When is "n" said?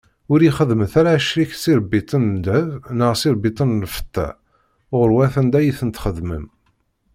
2.33-2.35, 3.79-3.83